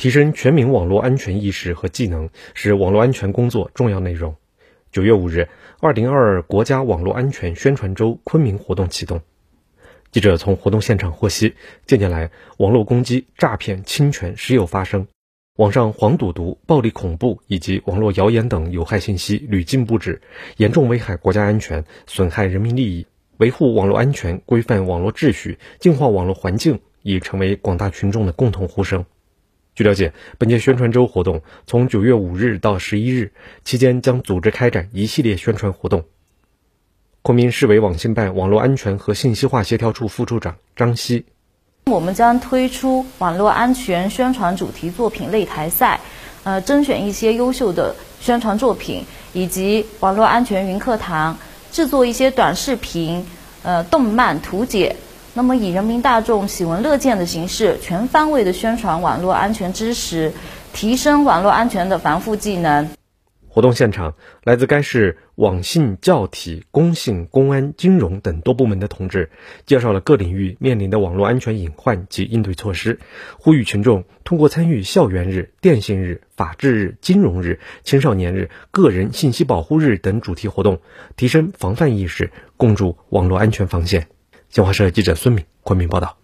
[0.00, 4.34] 提升全民网络安全意识和技能是网络安全工作重要内容。
[4.90, 9.20] 九月五日，二零二二国家网络安全宣传周昆明活动启动。
[10.10, 15.06] 记者从活动现场获悉，近年来网络攻击、诈骗、侵权时有发生，
[15.58, 20.22] 网上黄赌毒、暴力恐怖以及网络谣言等有害信息屡禁不止，
[20.56, 23.06] 严重危害国家安全，损害人民利益。
[23.36, 29.04] 维护网络安全、规范网络秩序、净化网络环境，已成为广大群众的共同呼声。
[29.74, 33.32] 据了解，本届宣传周活动从九月五日到十一日
[33.64, 36.04] 期间，将组织开展一系列宣传活动。
[37.22, 41.24] 昆明市委网信办网络安全和信息化协调处副处长张希：
[41.86, 46.00] 我们将推出网络安全宣传主题作品擂台赛，
[46.44, 51.38] 呃，甄选一些优秀的宣传作品，以及网络安全云课堂，
[51.70, 53.24] 制作一些短视频、
[53.62, 54.96] 呃动漫图解。
[55.32, 60.32] 那么，以人民大众喜闻乐见的形式，全方位的宣传网络安全知识，
[60.72, 62.90] 提升网络安全的防护技能。
[63.48, 69.30] 活动现场，来自该市网信、教体、工信、公安、金融等多部门的同志，
[69.66, 72.98] 介绍了各领域面临的网络安全隐患及应对措施，
[73.38, 80.80] 呼吁群众通过参与校园日、电信日、法治日、金融日、青少年日、个人信息保护日等主题活动，
[81.16, 84.08] 提升防范意识，共筑网络安全防线。
[84.50, 86.18] 新华社记者孙敏昆明报道。